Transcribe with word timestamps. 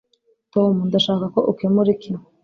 tom, 0.53 0.73
ndashaka 0.87 1.25
ko 1.33 1.39
ukemura 1.51 1.89
iki 1.95 2.11